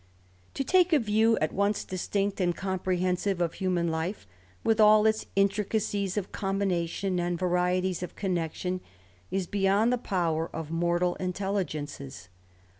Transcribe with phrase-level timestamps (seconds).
[0.55, 4.25] To take a view at once distinct and comprehensive of human life,
[4.63, 8.81] with all its intricacies of combination, and varieties of connexion,
[9.29, 12.29] is beyond the power of mortal intelligences.